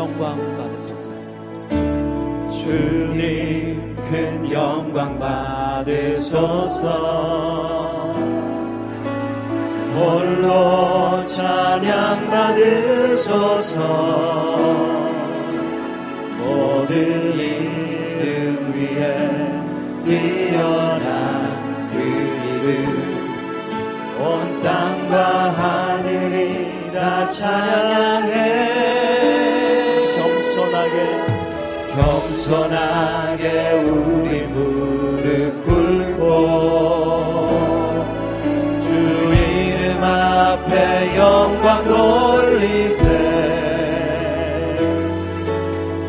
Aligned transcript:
영광 0.00 0.34
받으소서. 0.56 1.12
주님 2.64 3.94
큰 3.96 4.50
영광 4.50 5.18
받으소서. 5.18 6.86
홀로 9.98 11.22
찬양 11.26 12.30
받으소서. 12.30 13.78
모든 16.38 17.34
이름 17.36 18.72
위에 18.74 19.18
뛰어난 20.02 21.92
그 21.92 21.98
이름. 22.00 22.64
온 24.18 24.62
땅과 24.62 25.16
하늘이 25.50 26.90
다 26.90 27.28
찬양해. 27.28 28.99
겸손하게 31.94 33.44
우리 33.90 34.42
무릎 34.46 35.64
꿇고 35.64 36.20
주 38.80 38.88
이름 39.34 40.02
앞에 40.02 41.16
영광 41.16 41.84
돌리세. 41.84 43.02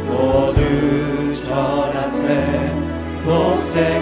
모두 0.07 0.61
전하세 1.47 2.25
독생 3.25 4.00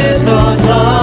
is 0.00 0.24
the 0.24 0.54
sun. 0.54 0.99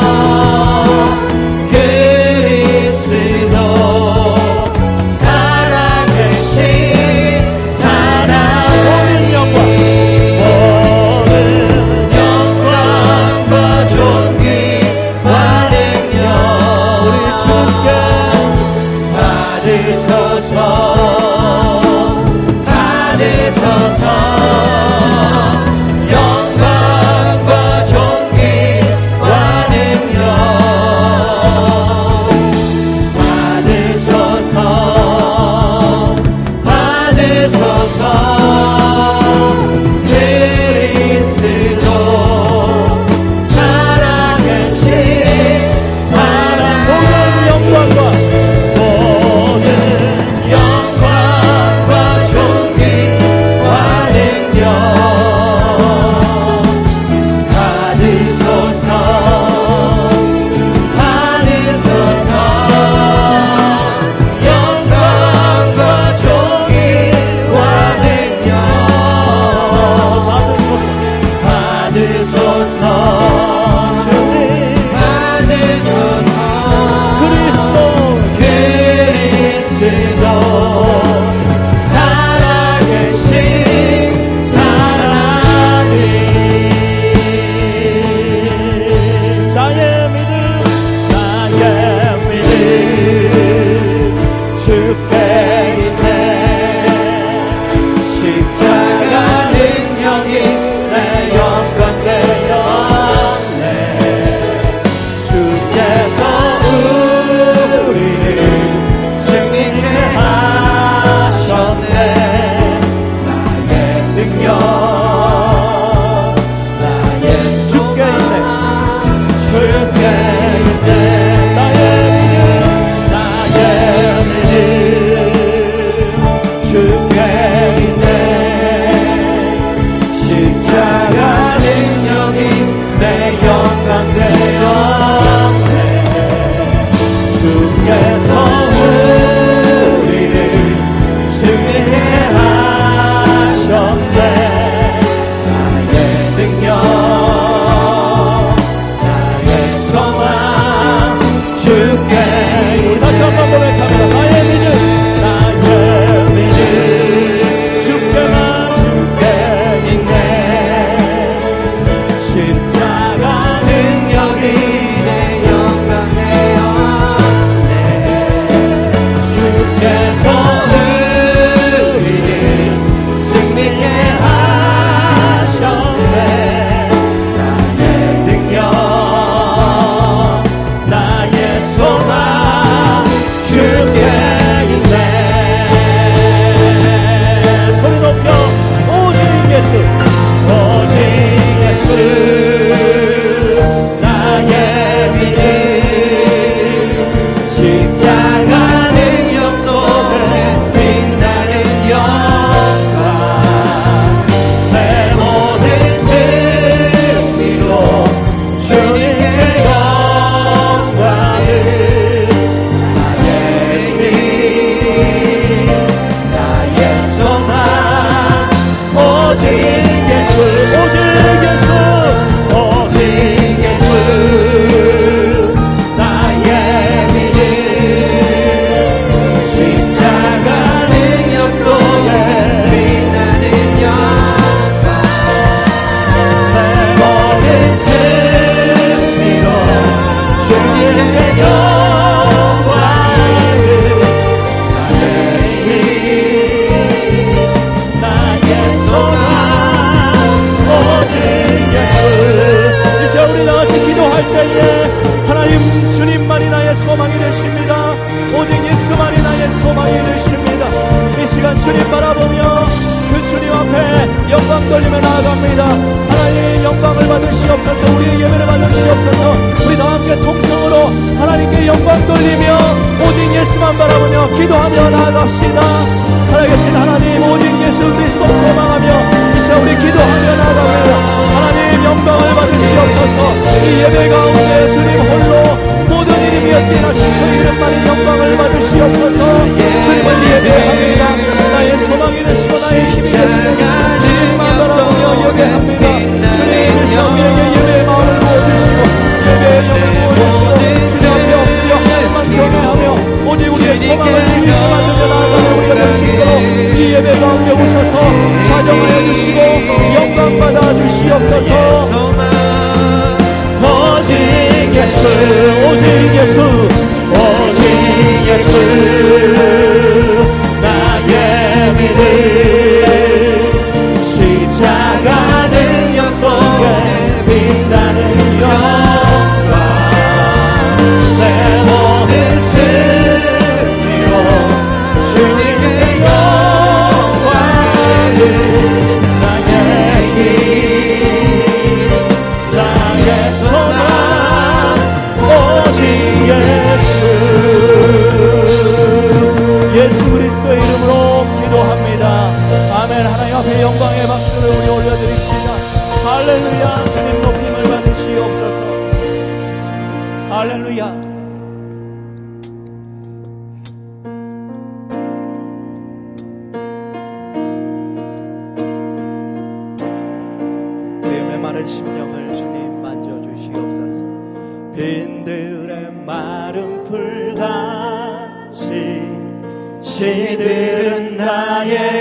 시들은 379.98 381.18
나의 381.18 381.97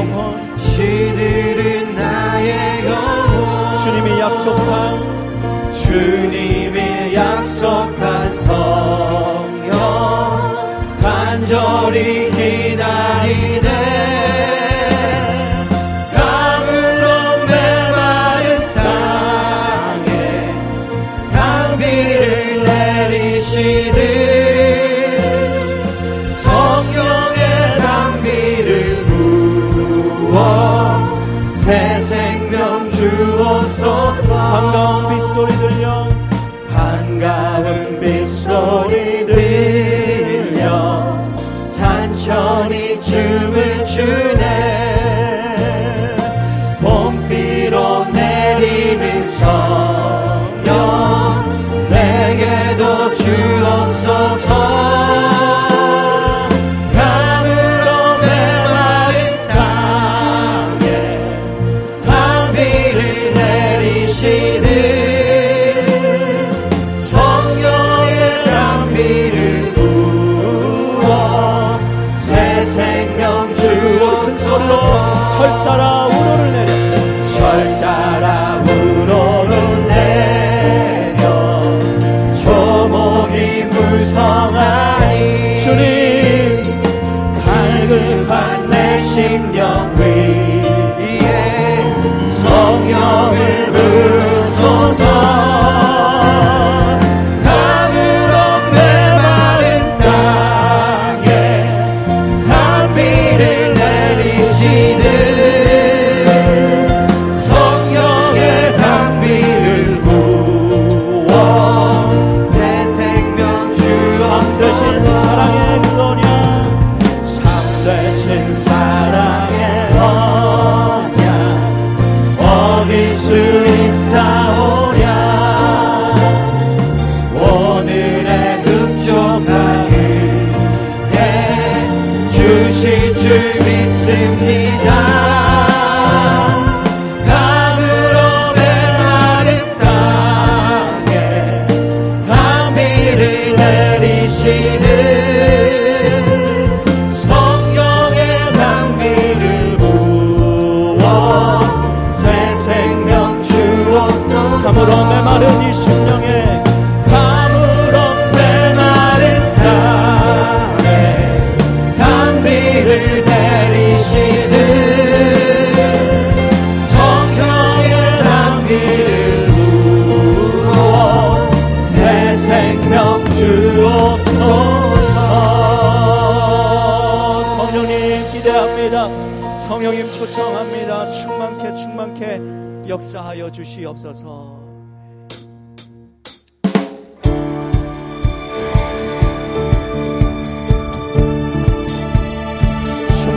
영혼 0.00 0.58
시들은 0.58 1.94
나의 1.94 2.86
영혼. 2.86 3.78
주님이 3.84 4.18
약속한 4.18 5.70
주님. 5.72 6.59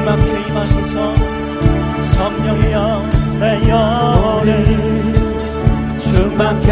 충만케 0.04 0.42
임하소서. 0.50 1.14
성령이여 2.14 2.76
내 3.40 3.70
영혼을 3.70 4.50
충만케 5.98 6.70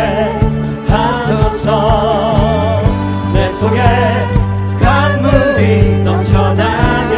하소서. 0.85 2.35
내 3.33 3.49
속에 3.51 3.81
강물이 4.81 6.03
넘쳐나게. 6.03 7.15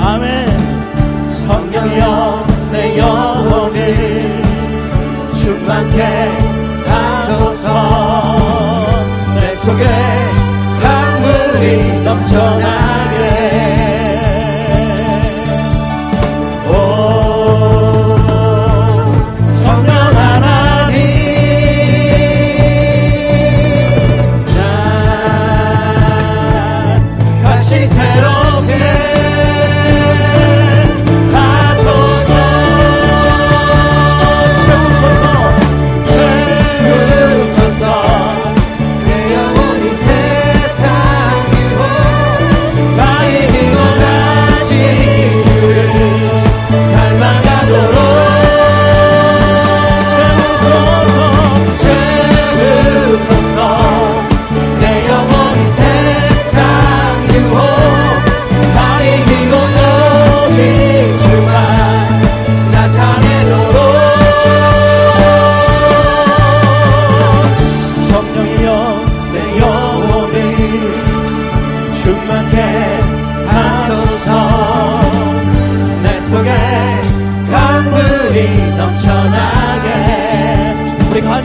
아멘. 0.00 1.28
성령이여 1.30 2.44
내 2.72 2.98
영혼을 2.98 4.42
충만케 5.36 6.02
하소서. 6.84 7.68
내 9.36 9.54
속에 9.54 9.84
강물이 10.82 12.02
넘쳐나게 12.02 13.11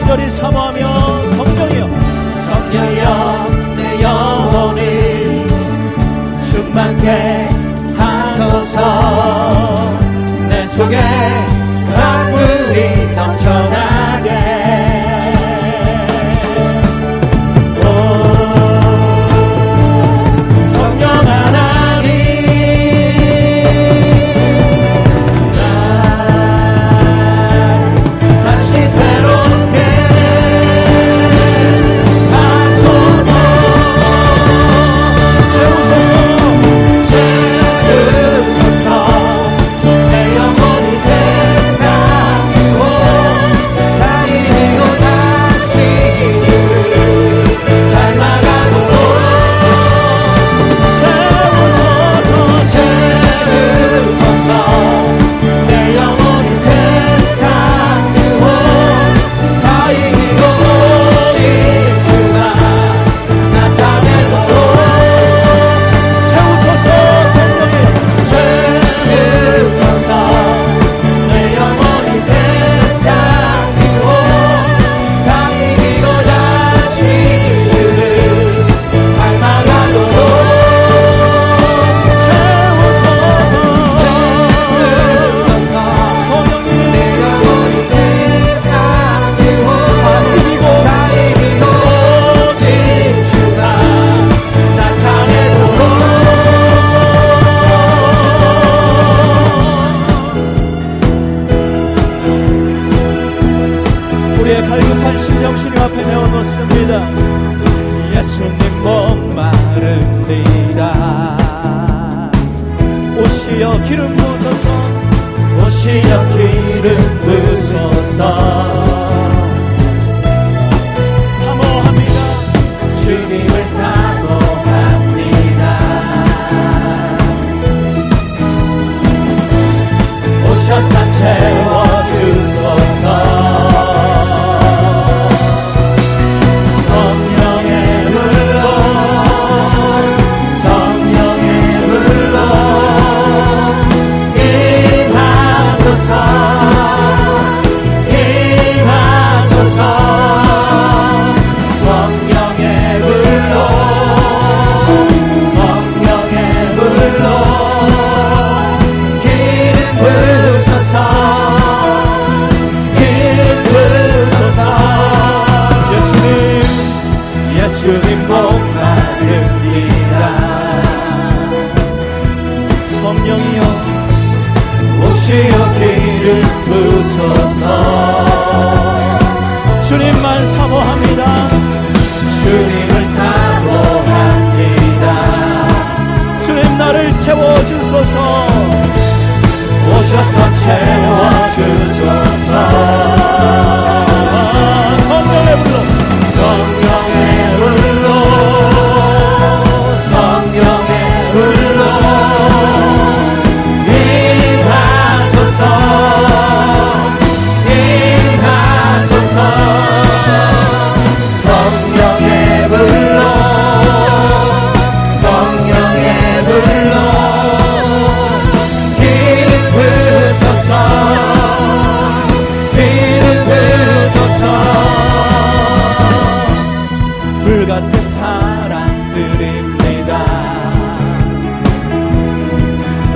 간절히 0.08 0.30
사모하며 0.30 0.87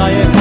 daje 0.02 0.41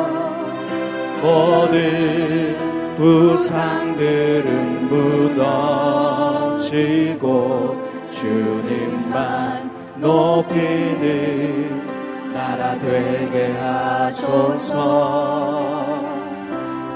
모든 1.21 2.55
우상들은 2.99 4.87
무너지고 4.89 6.61
주님만 8.11 9.71
높이는 9.97 11.81
나라 12.33 12.77
되게 12.79 13.53
하소서. 13.53 14.81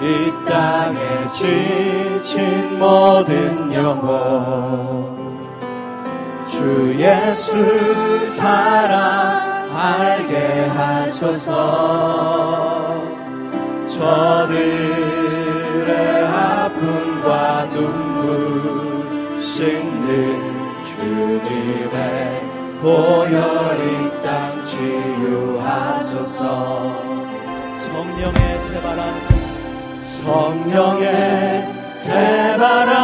이 0.02 0.32
땅에 0.48 1.00
지친 1.32 2.78
모든 2.78 3.74
영혼 3.74 5.16
주 6.46 6.94
예수 7.00 8.28
사랑 8.28 9.72
알게 9.74 10.66
하소서 10.68 11.46
저들의 13.96 15.90
아픔과 16.26 17.70
눈물 17.70 19.42
씻는 19.42 20.84
주님의 20.84 21.96
보혈이 22.82 23.84
땅 24.22 24.64
치유하소서. 24.66 26.44
성령의 27.74 28.60
새바람 28.60 29.00
성령의 30.04 31.74
새바람 31.94 32.96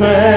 높 0.00 0.33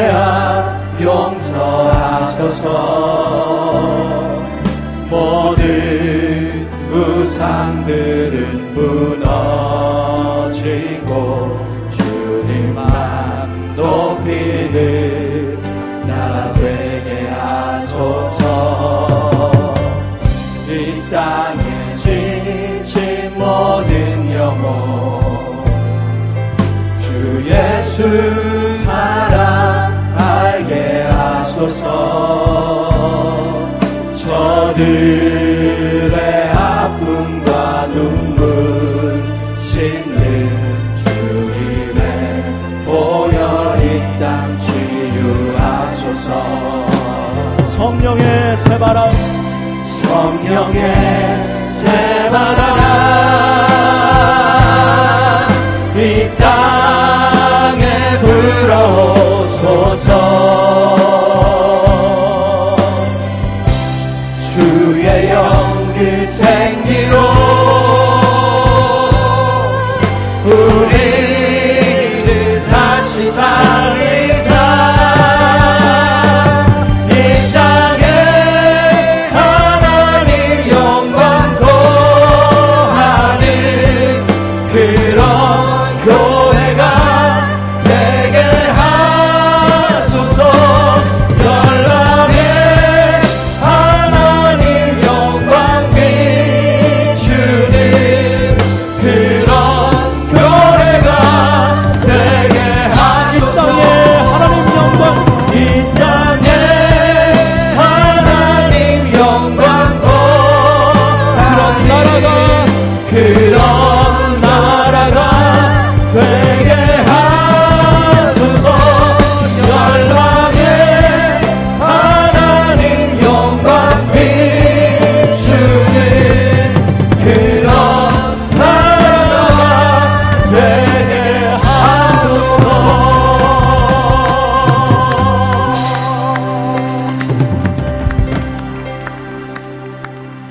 주사 46.27 47.65
성령의 47.65 48.57
새바람. 48.57 49.11
성령의 50.01 51.71
새바람. 51.71 52.86